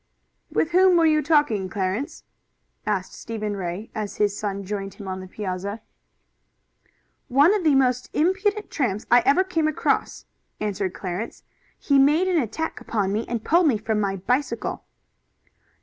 "With 0.49 0.71
whom 0.71 0.97
were 0.97 1.05
you 1.05 1.21
talking, 1.21 1.69
Clarence?" 1.69 2.23
asked 2.87 3.13
Stephen 3.13 3.55
Ray 3.55 3.91
as 3.93 4.15
his 4.15 4.35
son 4.35 4.63
joined 4.63 4.95
him 4.95 5.07
on 5.07 5.19
the 5.19 5.27
piazza. 5.27 5.79
"One 7.27 7.53
of 7.53 7.63
the 7.63 7.75
most 7.75 8.09
impudent 8.11 8.71
tramps 8.71 9.05
I 9.11 9.19
ever 9.27 9.43
came 9.43 9.67
across," 9.67 10.25
answered 10.59 10.95
Clarence. 10.95 11.43
"He 11.77 11.99
made 11.99 12.27
an 12.27 12.41
attack 12.41 12.81
upon 12.81 13.13
me, 13.13 13.27
and 13.27 13.45
pulled 13.45 13.67
me 13.67 13.77
from 13.77 13.99
my 13.99 14.15
bicycle." 14.15 14.85